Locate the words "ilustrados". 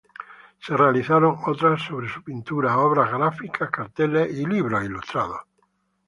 4.83-5.41